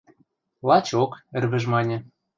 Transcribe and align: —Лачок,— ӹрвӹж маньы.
—Лачок,— 0.67 1.11
ӹрвӹж 1.37 1.63
маньы. 1.71 1.97